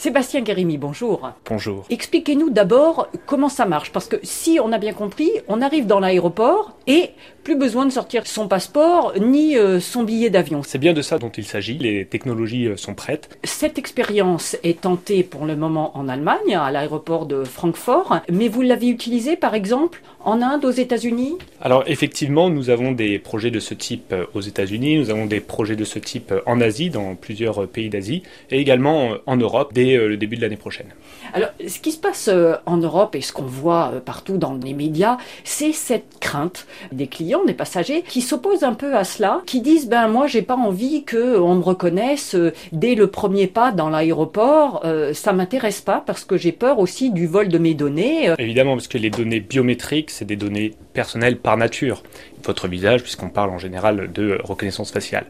[0.00, 1.30] Sébastien Guérimi, bonjour.
[1.46, 1.84] Bonjour.
[1.90, 6.00] Expliquez-nous d'abord comment ça marche, parce que si on a bien compris, on arrive dans
[6.00, 7.10] l'aéroport et
[7.44, 10.62] plus besoin de sortir son passeport ni euh, son billet d'avion.
[10.62, 13.28] C'est bien de ça dont il s'agit, les technologies euh, sont prêtes.
[13.44, 18.62] Cette expérience est tentée pour le moment en Allemagne, à l'aéroport de Francfort, mais vous
[18.62, 21.36] l'avez utilisée par exemple en Inde, aux États-Unis?
[21.60, 25.40] Alors effectivement, nous avons des projets de ce type euh, aux États-Unis, nous avons des
[25.40, 30.08] projets de ce type en Asie, dans plusieurs pays d'Asie, et également en Europe dès
[30.08, 30.88] le début de l'année prochaine.
[31.32, 34.54] Alors, ce qui se passe euh, en Europe et ce qu'on voit euh, partout dans
[34.54, 39.42] les médias, c'est cette crainte des clients, des passagers, qui s'opposent un peu à cela,
[39.46, 43.46] qui disent ben moi j'ai pas envie que on me reconnaisse euh, dès le premier
[43.46, 47.74] pas dans l'aéroport, ça m'intéresse pas parce que j'ai peur aussi du vol de mes
[47.74, 48.34] données.
[48.38, 52.02] Évidemment, parce que les données biométriques, c'est des données personnelles par nature.
[52.44, 55.26] Votre visage, puisqu'on parle en général de reconnaissance faciale.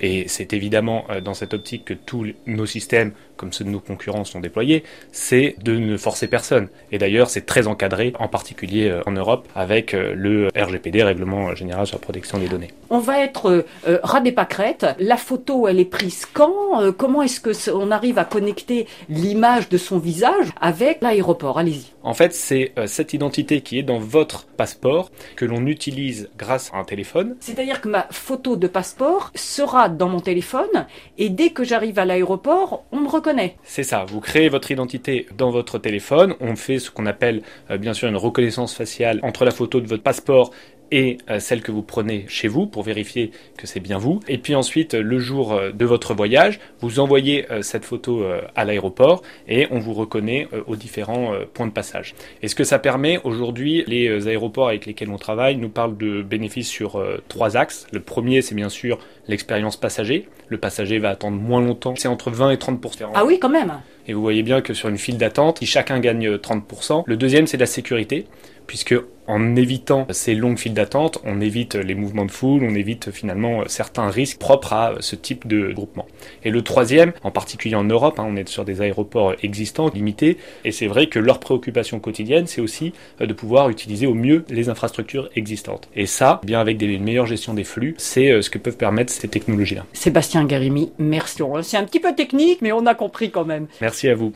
[0.00, 3.12] Et c'est évidemment dans cette optique que tous nos systèmes
[3.42, 6.68] comme ceux de nos concurrents sont déployés, c'est de ne forcer personne.
[6.92, 11.52] Et d'ailleurs, c'est très encadré, en particulier euh, en Europe, avec euh, le RGPD, Règlement
[11.56, 12.68] Général sur la protection des données.
[12.88, 14.86] On va être euh, ras des pâquerettes.
[15.00, 16.52] La photo, elle est prise quand
[16.96, 21.58] Comment est-ce que on arrive à connecter l'image de son visage avec l'aéroport?
[21.58, 21.86] Allez-y.
[22.04, 25.01] En fait, c'est cette identité qui est dans votre passeport
[25.36, 27.36] que l'on utilise grâce à un téléphone.
[27.40, 30.86] C'est-à-dire que ma photo de passeport sera dans mon téléphone
[31.18, 33.56] et dès que j'arrive à l'aéroport, on me reconnaît.
[33.62, 37.78] C'est ça, vous créez votre identité dans votre téléphone, on fait ce qu'on appelle euh,
[37.78, 40.50] bien sûr une reconnaissance faciale entre la photo de votre passeport
[40.92, 44.20] et euh, celle que vous prenez chez vous pour vérifier que c'est bien vous.
[44.28, 49.22] Et puis ensuite, le jour euh, de votre voyage, vous envoyez cette photo à l'aéroport
[49.48, 52.14] et on vous reconnaît aux différents points de passage.
[52.42, 56.22] Et ce que ça permet aujourd'hui, les aéroports avec lesquels on travaille nous parlent de
[56.22, 57.86] bénéfices sur trois axes.
[57.92, 60.28] Le premier, c'est bien sûr l'expérience passager.
[60.48, 61.94] Le passager va attendre moins longtemps.
[61.96, 63.72] C'est entre 20 et 30% Ah oui, quand même.
[64.08, 67.46] Et vous voyez bien que sur une file d'attente, si chacun gagne 30%, le deuxième
[67.46, 68.26] c'est la sécurité,
[68.66, 68.94] puisque
[69.26, 73.62] en évitant ces longues files d'attente, on évite les mouvements de foule, on évite finalement
[73.66, 76.06] certains risques propres à ce type de groupement.
[76.44, 80.38] Et le troisième, en particulier en Europe, hein, on est sur des aéroports existants, limités,
[80.64, 84.44] et c'est vrai que leur préoccupation quotidienne, c'est aussi euh, de pouvoir utiliser au mieux
[84.48, 85.88] les infrastructures existantes.
[85.94, 88.76] Et ça, bien avec des, une meilleure gestion des flux, c'est euh, ce que peuvent
[88.76, 89.86] permettre ces technologies-là.
[89.92, 91.42] Sébastien Garimi, merci.
[91.62, 93.66] C'est un petit peu technique, mais on a compris quand même.
[93.80, 94.30] Merci à vous.